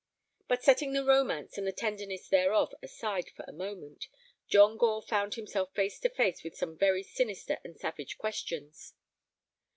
[0.47, 4.07] But setting the romance and the tenderness thereof aside for a moment,
[4.47, 8.95] John Gore found himself face to face with some very sinister and savage questions.